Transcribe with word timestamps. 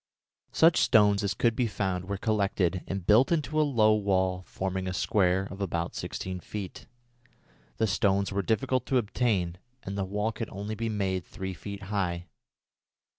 Such 0.51 0.77
stones 0.79 1.21
as 1.23 1.35
could 1.35 1.55
be 1.55 1.67
found 1.67 2.05
were 2.05 2.17
collected 2.17 2.83
and 2.87 3.05
built 3.05 3.31
into 3.31 3.61
a 3.61 3.61
low 3.61 3.93
wall 3.93 4.41
forming 4.47 4.87
a 4.87 4.95
square 4.95 5.47
of 5.51 5.61
about 5.61 5.93
sixteen 5.93 6.39
feet. 6.39 6.87
The 7.77 7.85
stones 7.85 8.31
were 8.31 8.41
difficult 8.41 8.87
to 8.87 8.97
obtain, 8.97 9.59
and 9.83 9.95
the 9.95 10.03
wall 10.03 10.31
could 10.31 10.49
only 10.49 10.73
be 10.73 10.89
made 10.89 11.23
three 11.23 11.53
feet 11.53 11.83
high. 11.93 12.25